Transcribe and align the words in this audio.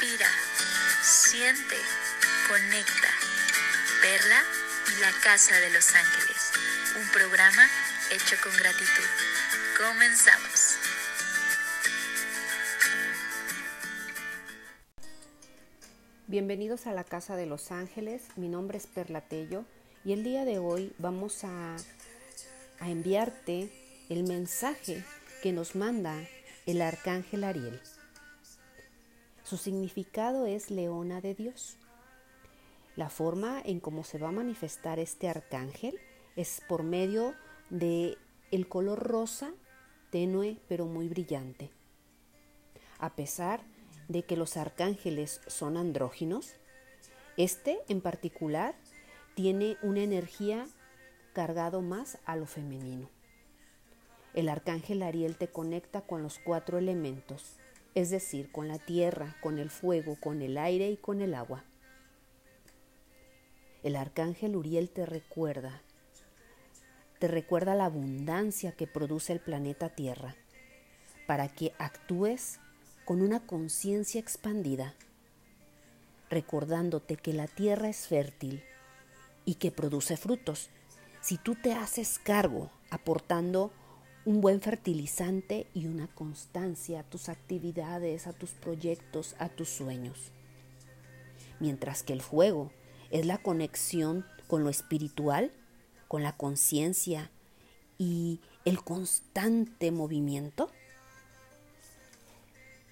Respira, 0.00 0.26
siente, 1.02 1.74
conecta. 2.46 3.08
Perla 4.00 4.42
y 4.96 5.00
la 5.00 5.10
Casa 5.22 5.58
de 5.58 5.70
los 5.70 5.92
Ángeles. 5.92 6.52
Un 7.00 7.08
programa 7.10 7.66
hecho 8.12 8.36
con 8.42 8.52
gratitud. 8.56 9.04
Comenzamos. 9.76 10.76
Bienvenidos 16.28 16.86
a 16.86 16.92
la 16.92 17.02
Casa 17.02 17.34
de 17.34 17.46
los 17.46 17.72
Ángeles. 17.72 18.22
Mi 18.36 18.48
nombre 18.48 18.78
es 18.78 18.86
Perla 18.86 19.22
Tello 19.22 19.64
y 20.04 20.12
el 20.12 20.22
día 20.22 20.44
de 20.44 20.58
hoy 20.58 20.92
vamos 20.98 21.42
a, 21.42 21.76
a 22.78 22.88
enviarte 22.88 23.72
el 24.10 24.22
mensaje 24.24 25.04
que 25.42 25.52
nos 25.52 25.74
manda 25.74 26.14
el 26.66 26.82
arcángel 26.82 27.42
Ariel. 27.42 27.80
Su 29.48 29.56
significado 29.56 30.44
es 30.44 30.70
leona 30.70 31.22
de 31.22 31.34
Dios. 31.34 31.78
La 32.96 33.08
forma 33.08 33.62
en 33.64 33.80
cómo 33.80 34.04
se 34.04 34.18
va 34.18 34.28
a 34.28 34.32
manifestar 34.32 34.98
este 34.98 35.26
arcángel 35.26 35.98
es 36.36 36.60
por 36.68 36.82
medio 36.82 37.34
de 37.70 38.18
el 38.50 38.68
color 38.68 38.98
rosa 38.98 39.54
tenue 40.10 40.58
pero 40.68 40.84
muy 40.84 41.08
brillante. 41.08 41.70
A 42.98 43.16
pesar 43.16 43.62
de 44.08 44.22
que 44.22 44.36
los 44.36 44.58
arcángeles 44.58 45.40
son 45.46 45.78
andróginos, 45.78 46.52
este 47.38 47.78
en 47.88 48.02
particular 48.02 48.74
tiene 49.34 49.78
una 49.80 50.02
energía 50.02 50.66
cargado 51.32 51.80
más 51.80 52.18
a 52.26 52.36
lo 52.36 52.44
femenino. 52.44 53.08
El 54.34 54.50
arcángel 54.50 55.02
Ariel 55.02 55.38
te 55.38 55.48
conecta 55.48 56.02
con 56.02 56.22
los 56.22 56.38
cuatro 56.38 56.76
elementos, 56.76 57.56
es 57.94 58.10
decir, 58.10 58.50
con 58.52 58.68
la 58.68 58.78
tierra, 58.78 59.36
con 59.40 59.58
el 59.58 59.70
fuego, 59.70 60.16
con 60.20 60.42
el 60.42 60.58
aire 60.58 60.90
y 60.90 60.96
con 60.96 61.20
el 61.20 61.34
agua. 61.34 61.64
El 63.82 63.96
arcángel 63.96 64.56
Uriel 64.56 64.90
te 64.90 65.06
recuerda, 65.06 65.82
te 67.18 67.28
recuerda 67.28 67.74
la 67.74 67.86
abundancia 67.86 68.72
que 68.72 68.86
produce 68.86 69.32
el 69.32 69.40
planeta 69.40 69.88
Tierra, 69.88 70.36
para 71.26 71.48
que 71.48 71.72
actúes 71.78 72.58
con 73.04 73.22
una 73.22 73.40
conciencia 73.40 74.20
expandida, 74.20 74.94
recordándote 76.28 77.16
que 77.16 77.32
la 77.32 77.46
tierra 77.46 77.88
es 77.88 78.06
fértil 78.06 78.62
y 79.44 79.54
que 79.54 79.70
produce 79.70 80.16
frutos. 80.16 80.70
Si 81.20 81.38
tú 81.38 81.54
te 81.54 81.72
haces 81.72 82.18
cargo 82.18 82.70
aportando 82.90 83.72
un 84.28 84.42
buen 84.42 84.60
fertilizante 84.60 85.66
y 85.72 85.86
una 85.86 86.06
constancia 86.06 87.00
a 87.00 87.02
tus 87.02 87.30
actividades, 87.30 88.26
a 88.26 88.34
tus 88.34 88.50
proyectos, 88.50 89.34
a 89.38 89.48
tus 89.48 89.70
sueños. 89.70 90.32
Mientras 91.60 92.02
que 92.02 92.12
el 92.12 92.20
fuego 92.20 92.70
es 93.10 93.24
la 93.24 93.38
conexión 93.38 94.26
con 94.46 94.64
lo 94.64 94.68
espiritual, 94.68 95.50
con 96.08 96.22
la 96.22 96.36
conciencia 96.36 97.30
y 97.96 98.42
el 98.66 98.84
constante 98.84 99.92
movimiento. 99.92 100.70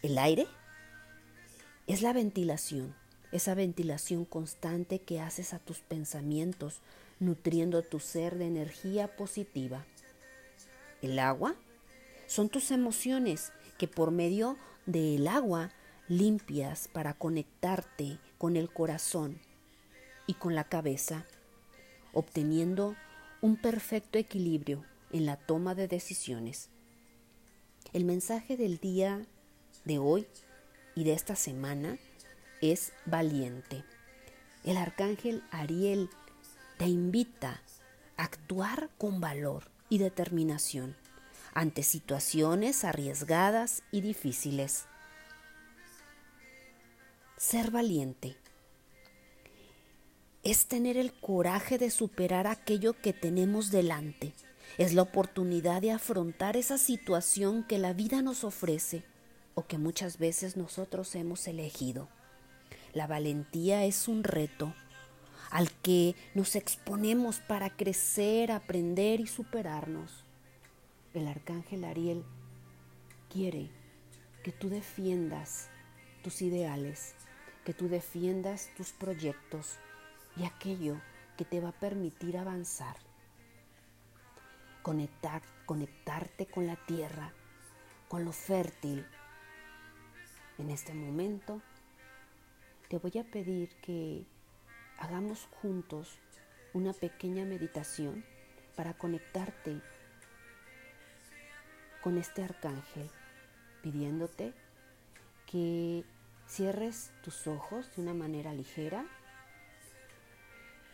El 0.00 0.16
aire 0.16 0.46
es 1.86 2.00
la 2.00 2.14
ventilación, 2.14 2.94
esa 3.32 3.54
ventilación 3.54 4.24
constante 4.24 4.98
que 4.98 5.20
haces 5.20 5.52
a 5.52 5.58
tus 5.58 5.80
pensamientos, 5.80 6.80
nutriendo 7.20 7.82
tu 7.82 8.00
ser 8.00 8.38
de 8.38 8.46
energía 8.46 9.14
positiva 9.14 9.84
el 11.02 11.18
agua, 11.18 11.54
son 12.26 12.48
tus 12.48 12.70
emociones 12.70 13.52
que 13.78 13.88
por 13.88 14.10
medio 14.10 14.56
del 14.86 15.26
agua 15.28 15.70
limpias 16.08 16.88
para 16.88 17.14
conectarte 17.14 18.18
con 18.38 18.56
el 18.56 18.70
corazón 18.70 19.40
y 20.26 20.34
con 20.34 20.54
la 20.54 20.64
cabeza, 20.64 21.26
obteniendo 22.12 22.96
un 23.40 23.56
perfecto 23.56 24.18
equilibrio 24.18 24.84
en 25.12 25.26
la 25.26 25.36
toma 25.36 25.74
de 25.74 25.88
decisiones. 25.88 26.68
El 27.92 28.04
mensaje 28.04 28.56
del 28.56 28.78
día 28.78 29.24
de 29.84 29.98
hoy 29.98 30.26
y 30.94 31.04
de 31.04 31.12
esta 31.12 31.36
semana 31.36 31.98
es 32.60 32.92
valiente. 33.06 33.84
El 34.64 34.76
arcángel 34.76 35.42
Ariel 35.50 36.10
te 36.76 36.86
invita 36.86 37.62
a 38.16 38.24
actuar 38.24 38.90
con 38.98 39.20
valor 39.20 39.64
y 39.88 39.98
determinación 39.98 40.96
ante 41.54 41.82
situaciones 41.82 42.84
arriesgadas 42.84 43.82
y 43.90 44.00
difíciles. 44.00 44.84
Ser 47.36 47.70
valiente 47.70 48.36
es 50.44 50.66
tener 50.66 50.96
el 50.96 51.12
coraje 51.12 51.78
de 51.78 51.90
superar 51.90 52.46
aquello 52.46 52.94
que 52.94 53.12
tenemos 53.12 53.70
delante. 53.70 54.32
Es 54.76 54.94
la 54.94 55.02
oportunidad 55.02 55.82
de 55.82 55.92
afrontar 55.92 56.56
esa 56.56 56.78
situación 56.78 57.64
que 57.64 57.78
la 57.78 57.92
vida 57.92 58.22
nos 58.22 58.44
ofrece 58.44 59.02
o 59.54 59.66
que 59.66 59.78
muchas 59.78 60.18
veces 60.18 60.56
nosotros 60.56 61.14
hemos 61.16 61.46
elegido. 61.48 62.08
La 62.92 63.06
valentía 63.06 63.84
es 63.84 64.08
un 64.08 64.24
reto 64.24 64.74
al 65.50 65.70
que 65.70 66.14
nos 66.34 66.56
exponemos 66.56 67.40
para 67.40 67.70
crecer, 67.70 68.52
aprender 68.52 69.20
y 69.20 69.26
superarnos. 69.26 70.24
El 71.14 71.26
arcángel 71.26 71.84
Ariel 71.84 72.24
quiere 73.30 73.70
que 74.42 74.52
tú 74.52 74.68
defiendas 74.68 75.70
tus 76.22 76.42
ideales, 76.42 77.14
que 77.64 77.74
tú 77.74 77.88
defiendas 77.88 78.70
tus 78.76 78.92
proyectos 78.92 79.78
y 80.36 80.44
aquello 80.44 81.00
que 81.36 81.44
te 81.44 81.60
va 81.60 81.70
a 81.70 81.80
permitir 81.80 82.36
avanzar. 82.36 82.96
Conectar, 84.82 85.42
conectarte 85.66 86.46
con 86.46 86.66
la 86.66 86.76
tierra, 86.76 87.32
con 88.08 88.24
lo 88.24 88.32
fértil. 88.32 89.06
En 90.58 90.70
este 90.70 90.94
momento 90.94 91.60
te 92.88 92.98
voy 92.98 93.18
a 93.18 93.24
pedir 93.24 93.74
que 93.76 94.26
hagamos 94.98 95.48
juntos 95.62 96.18
una 96.72 96.92
pequeña 96.92 97.44
meditación 97.44 98.24
para 98.76 98.94
conectarte 98.94 99.80
con 102.02 102.18
este 102.18 102.42
arcángel, 102.42 103.10
pidiéndote 103.82 104.52
que 105.46 106.04
cierres 106.46 107.12
tus 107.22 107.46
ojos 107.46 107.94
de 107.94 108.02
una 108.02 108.14
manera 108.14 108.52
ligera, 108.52 109.06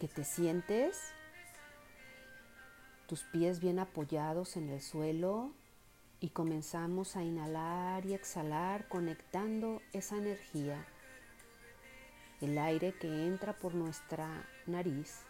que 0.00 0.08
te 0.08 0.24
sientes 0.24 1.12
tus 3.06 3.22
pies 3.24 3.60
bien 3.60 3.78
apoyados 3.78 4.56
en 4.56 4.68
el 4.68 4.80
suelo 4.80 5.52
y 6.20 6.30
comenzamos 6.30 7.16
a 7.16 7.22
inhalar 7.22 8.04
y 8.06 8.14
exhalar 8.14 8.88
conectando 8.88 9.80
esa 9.92 10.16
energía 10.16 10.86
el 12.40 12.58
aire 12.58 12.92
que 12.92 13.26
entra 13.26 13.54
por 13.54 13.74
nuestra 13.74 14.46
nariz 14.66 15.22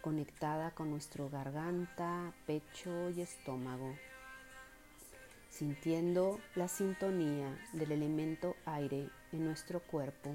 conectada 0.00 0.70
con 0.70 0.90
nuestro 0.90 1.28
garganta, 1.28 2.32
pecho 2.46 3.10
y 3.10 3.20
estómago, 3.20 3.94
sintiendo 5.50 6.40
la 6.54 6.68
sintonía 6.68 7.58
del 7.74 7.92
elemento 7.92 8.56
aire 8.64 9.10
en 9.32 9.44
nuestro 9.44 9.80
cuerpo. 9.80 10.34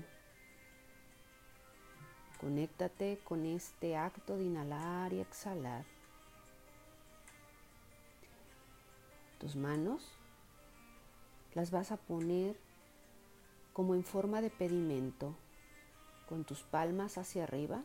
Conéctate 2.40 3.20
con 3.24 3.46
este 3.48 3.96
acto 3.98 4.38
de 4.38 4.44
inhalar 4.44 5.12
y 5.14 5.22
exhalar. 5.22 5.86
Tus 9.40 9.56
manos 9.56 10.12
las 11.56 11.72
vas 11.72 11.92
a 11.92 11.98
poner 11.98 12.56
como 13.74 13.96
en 13.96 14.04
forma 14.04 14.42
de 14.42 14.52
pedimento 14.52 15.36
con 16.28 16.44
tus 16.44 16.64
palmas 16.64 17.18
hacia 17.18 17.44
arriba. 17.44 17.84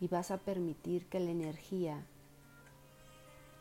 Y 0.00 0.08
vas 0.08 0.30
a 0.30 0.38
permitir 0.38 1.06
que 1.06 1.20
la 1.20 1.30
energía 1.30 2.04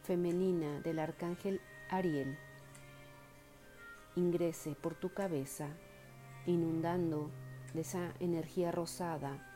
femenina 0.03 0.81
del 0.81 0.99
arcángel 0.99 1.61
Ariel 1.89 2.37
ingrese 4.15 4.75
por 4.75 4.95
tu 4.95 5.13
cabeza, 5.13 5.69
inundando 6.45 7.29
de 7.73 7.81
esa 7.81 8.13
energía 8.19 8.71
rosada 8.71 9.49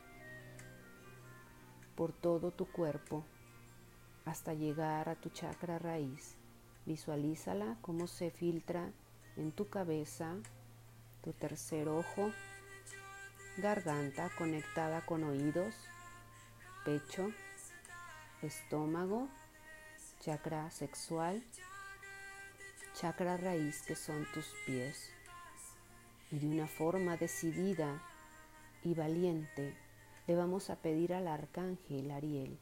por 1.96 2.14
todo 2.14 2.52
tu 2.52 2.66
cuerpo 2.68 3.24
hasta 4.26 4.54
llegar 4.54 5.10
a 5.10 5.16
tu 5.16 5.30
chakra 5.30 5.80
raíz. 5.80 6.36
Visualízala 6.86 7.78
cómo 7.82 8.08
se 8.08 8.32
filtra 8.32 8.92
en 9.38 9.52
tu 9.52 9.70
cabeza, 9.70 10.36
tu 11.24 11.34
tercer 11.34 11.88
ojo, 11.88 12.32
garganta 13.58 14.30
conectada 14.38 15.06
con 15.06 15.24
oídos, 15.24 15.74
pecho, 16.84 17.32
estómago, 18.42 19.30
chakra 20.20 20.70
sexual, 20.72 21.44
chakra 22.94 23.38
raíz 23.38 23.82
que 23.84 23.96
son 23.96 24.26
tus 24.34 24.54
pies. 24.66 25.12
Y 26.32 26.40
de 26.40 26.48
una 26.48 26.68
forma 26.68 27.16
decidida 27.16 28.04
y 28.84 28.94
valiente 28.94 29.78
le 30.28 30.36
vamos 30.36 30.70
a 30.70 30.76
pedir 30.76 31.14
al 31.14 31.28
arcángel 31.28 32.12
Ariel 32.12 32.60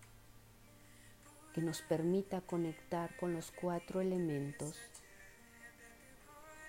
que 1.56 1.62
nos 1.62 1.82
permita 1.82 2.42
conectar 2.42 3.16
con 3.16 3.34
los 3.34 3.50
cuatro 3.50 4.02
elementos, 4.02 4.78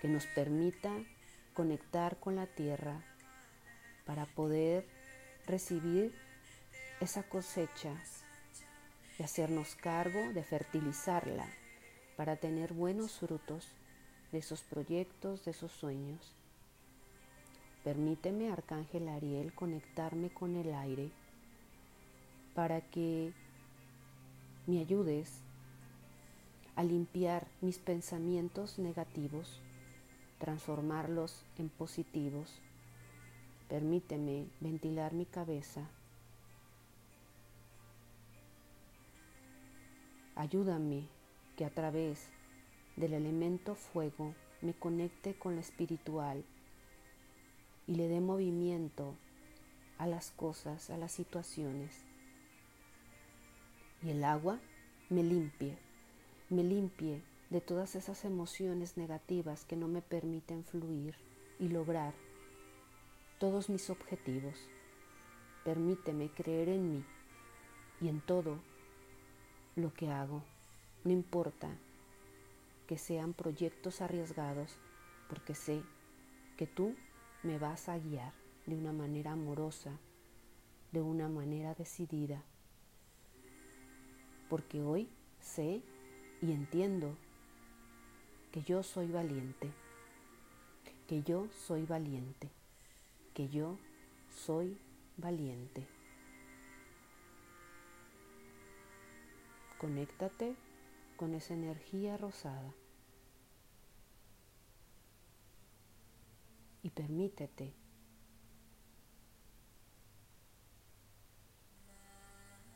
que 0.01 0.07
nos 0.07 0.25
permita 0.27 0.91
conectar 1.53 2.17
con 2.17 2.35
la 2.35 2.45
tierra 2.45 3.01
para 4.05 4.25
poder 4.25 4.85
recibir 5.45 6.13
esa 6.99 7.23
cosecha 7.23 7.93
y 9.19 9.23
hacernos 9.23 9.75
cargo 9.75 10.33
de 10.33 10.43
fertilizarla 10.43 11.47
para 12.15 12.35
tener 12.35 12.73
buenos 12.73 13.19
frutos 13.19 13.67
de 14.31 14.39
esos 14.39 14.61
proyectos, 14.61 15.45
de 15.45 15.51
esos 15.51 15.71
sueños. 15.71 16.33
Permíteme, 17.83 18.51
Arcángel 18.51 19.07
Ariel, 19.07 19.53
conectarme 19.53 20.29
con 20.29 20.55
el 20.57 20.73
aire 20.73 21.09
para 22.53 22.81
que 22.81 23.31
me 24.65 24.79
ayudes 24.79 25.31
a 26.75 26.83
limpiar 26.83 27.47
mis 27.61 27.79
pensamientos 27.79 28.77
negativos, 28.77 29.61
transformarlos 30.39 31.45
en 31.57 31.69
positivos. 31.69 32.61
Permíteme 33.69 34.47
ventilar 34.59 35.13
mi 35.13 35.25
cabeza. 35.25 35.89
Ayúdame 40.35 41.07
que 41.55 41.65
a 41.65 41.69
través 41.69 42.29
del 42.95 43.13
elemento 43.13 43.75
fuego 43.75 44.35
me 44.61 44.73
conecte 44.73 45.33
con 45.33 45.55
lo 45.55 45.61
espiritual 45.61 46.43
y 47.87 47.95
le 47.95 48.07
dé 48.07 48.21
movimiento 48.21 49.15
a 49.97 50.07
las 50.07 50.31
cosas, 50.31 50.89
a 50.89 50.97
las 50.97 51.11
situaciones. 51.11 52.03
Y 54.03 54.11
el 54.11 54.23
agua 54.23 54.59
me 55.09 55.23
limpie, 55.23 55.77
me 56.49 56.63
limpie 56.63 57.21
de 57.49 57.61
todas 57.61 57.95
esas 57.95 58.25
emociones 58.25 58.97
negativas 58.97 59.65
que 59.65 59.75
no 59.75 59.87
me 59.87 60.01
permiten 60.01 60.63
fluir 60.65 61.15
y 61.59 61.69
lograr 61.69 62.13
todos 63.39 63.69
mis 63.69 63.89
objetivos. 63.89 64.55
Permíteme 65.63 66.29
creer 66.29 66.69
en 66.69 66.91
mí 66.91 67.05
y 68.01 68.09
en 68.09 68.21
todo 68.21 68.59
lo 69.75 69.93
que 69.93 70.09
hago. 70.11 70.43
No 71.03 71.11
importa 71.11 71.69
que 72.87 72.97
sean 72.97 73.33
proyectos 73.33 74.01
arriesgados, 74.01 74.77
porque 75.29 75.55
sé 75.55 75.83
que 76.57 76.67
tú 76.67 76.95
me 77.43 77.59
vas 77.59 77.89
a 77.89 77.97
guiar 77.97 78.33
de 78.65 78.75
una 78.75 78.91
manera 78.91 79.33
amorosa, 79.33 79.91
de 80.91 81.01
una 81.01 81.29
manera 81.29 81.75
decidida, 81.75 82.43
porque 84.49 84.81
hoy 84.81 85.09
sé 85.39 85.81
y 86.41 86.51
entiendo 86.51 87.15
que 88.51 88.61
yo 88.63 88.83
soy 88.83 89.07
valiente, 89.07 89.71
que 91.07 91.23
yo 91.23 91.47
soy 91.65 91.85
valiente, 91.85 92.49
que 93.33 93.49
yo 93.49 93.77
soy 94.29 94.77
valiente. 95.17 95.87
Conéctate 99.79 100.55
con 101.17 101.33
esa 101.33 101.53
energía 101.53 102.17
rosada. 102.17 102.73
y 106.87 106.89
permítete 106.89 107.73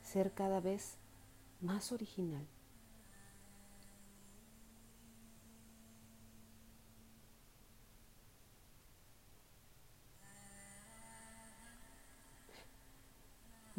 ser 0.04 0.34
cada 0.34 0.60
vez 0.60 0.98
más 1.62 1.94
original. 1.94 2.46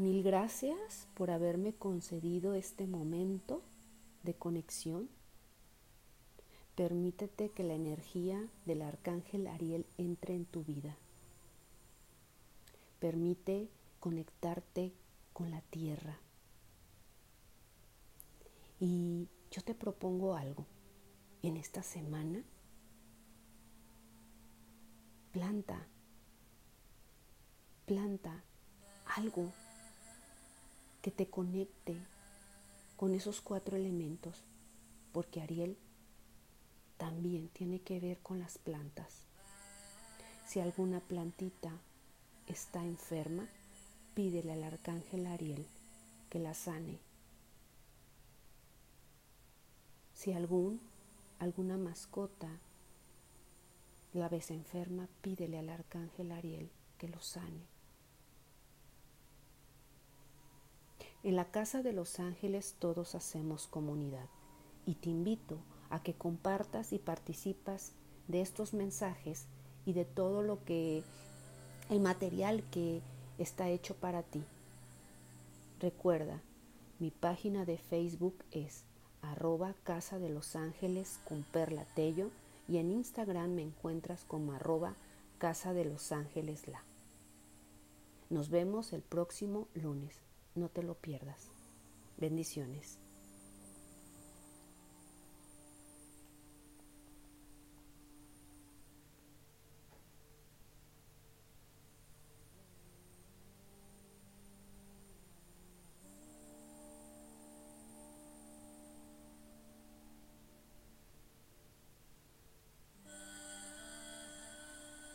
Mil 0.02 0.25
gracias 0.25 1.06
por 1.14 1.31
haberme 1.31 1.75
concedido 1.75 2.54
este 2.54 2.88
momento 2.88 3.62
de 4.25 4.34
conexión 4.34 5.08
Permítete 6.75 7.50
que 7.50 7.62
la 7.62 7.75
energía 7.75 8.49
del 8.66 8.82
arcángel 8.82 9.46
Ariel 9.46 9.87
entre 9.99 10.34
en 10.34 10.44
tu 10.44 10.64
vida. 10.64 10.96
Permite 12.99 13.69
conectarte 14.00 14.93
con 15.32 15.52
la 15.52 15.60
tierra. 15.60 16.19
Y 18.81 19.28
yo 19.52 19.62
te 19.62 19.76
propongo 19.76 20.34
algo. 20.34 20.66
En 21.44 21.56
esta 21.56 21.84
semana, 21.84 22.43
planta, 25.31 25.87
planta 27.87 28.43
algo 29.14 29.52
que 31.02 31.10
te 31.10 31.28
conecte 31.28 31.96
con 32.96 33.14
esos 33.14 33.40
cuatro 33.40 33.76
elementos, 33.76 34.44
porque 35.12 35.43
Ariel 35.43 35.76
también 36.96 37.49
tiene 37.49 37.81
que 37.81 37.99
ver 37.99 38.19
con 38.19 38.38
las 38.38 38.58
plantas. 38.58 39.25
Si 40.46 40.60
alguna 40.60 41.00
plantita 41.00 41.72
está 42.46 42.84
enferma, 42.84 43.49
pídele 44.14 44.52
al 44.52 44.62
arcángel 44.62 45.26
Ariel 45.26 45.66
que 46.31 46.38
la 46.38 46.54
sane. 46.54 47.00
Si 50.14 50.32
algún, 50.32 50.81
alguna 51.40 51.76
mascota 51.76 52.49
la 54.12 54.28
ves 54.28 54.52
enferma, 54.52 55.08
pídele 55.22 55.58
al 55.58 55.70
arcángel 55.70 56.31
Ariel 56.31 56.70
que 56.99 57.08
lo 57.08 57.20
sane. 57.20 57.72
En 61.25 61.37
la 61.37 61.45
casa 61.45 61.83
de 61.83 61.93
los 61.93 62.19
ángeles 62.19 62.75
todos 62.81 63.15
hacemos 63.15 63.69
comunidad 63.69 64.27
y 64.87 64.97
te 64.97 65.11
invito 65.11 65.59
a 65.89 66.03
que 66.03 66.14
compartas 66.14 66.93
y 66.93 66.99
participas 66.99 67.93
de 68.26 68.41
estos 68.41 68.75
mensajes 68.75 69.47
y 69.87 69.93
de 69.93 70.05
todo 70.05 70.43
lo 70.43 70.64
que 70.64 71.05
el 71.91 72.00
material 72.00 72.64
que 72.73 73.02
está 73.38 73.69
hecho 73.69 73.95
para 73.95 74.25
ti. 74.25 74.43
Recuerda, 75.79 76.41
mi 76.99 77.12
página 77.12 77.64
de 77.64 77.79
Facebook 77.79 78.35
es 78.50 78.83
arroba 79.21 79.75
Casa 79.85 80.19
de 80.19 80.29
los 80.29 80.57
Ángeles 80.57 81.21
con 81.29 81.45
Perla 81.45 81.85
Tello 81.95 82.31
y 82.67 82.79
en 82.79 82.91
Instagram 82.91 83.50
me 83.50 83.62
encuentras 83.62 84.25
como 84.25 84.55
arroba 84.55 84.97
Casa 85.38 85.73
de 85.73 85.85
los 85.85 86.11
Ángeles 86.11 86.67
La. 86.67 86.83
Nos 88.29 88.49
vemos 88.49 88.93
el 88.93 89.02
próximo 89.02 89.69
lunes. 89.75 90.32
No 90.54 90.68
te 90.68 90.82
lo 90.82 90.94
pierdas. 90.94 91.50
Bendiciones. 92.18 93.01